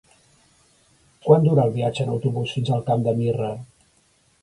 Quant 1.27 1.45
dura 1.49 1.67
el 1.69 1.75
viatge 1.77 2.07
en 2.07 2.11
autobús 2.17 2.57
fins 2.57 2.75
al 2.79 2.85
Camp 2.91 3.09
de 3.11 3.17
Mirra? 3.23 3.55